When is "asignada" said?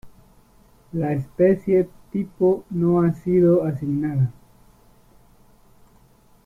3.65-4.33